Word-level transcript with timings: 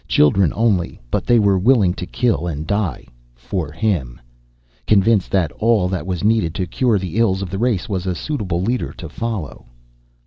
Children 0.07 0.51
only, 0.55 0.99
but 1.11 1.27
they 1.27 1.37
were 1.37 1.59
willing 1.59 1.93
to 1.93 2.07
kill 2.07 2.47
and 2.47 2.65
die, 2.65 3.05
for 3.35 3.71
him, 3.71 4.19
convinced 4.87 5.29
that 5.29 5.51
all 5.51 5.87
that 5.89 6.07
was 6.07 6.23
needed 6.23 6.55
to 6.55 6.65
cure 6.65 6.97
the 6.97 7.17
ills 7.17 7.43
of 7.43 7.51
the 7.51 7.59
race 7.59 7.87
was 7.87 8.07
a 8.07 8.15
suitable 8.15 8.63
leader 8.63 8.93
to 8.93 9.07
follow. 9.07 9.67